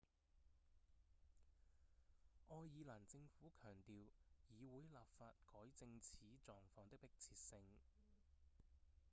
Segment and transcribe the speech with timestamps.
[2.49, 3.93] 愛爾蘭政府強調
[4.49, 7.59] 議會立法改正此狀況的迫切性